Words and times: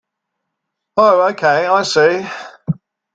Oh 0.97 1.27
okay, 1.29 1.67
I 1.67 1.83
see. 1.83 2.25